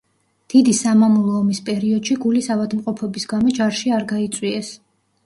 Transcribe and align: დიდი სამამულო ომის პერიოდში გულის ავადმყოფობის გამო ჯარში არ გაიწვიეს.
დიდი 0.51 0.71
სამამულო 0.77 1.33
ომის 1.39 1.59
პერიოდში 1.67 2.17
გულის 2.23 2.47
ავადმყოფობის 2.55 3.29
გამო 3.35 3.53
ჯარში 3.59 3.95
არ 3.99 4.07
გაიწვიეს. 4.15 4.73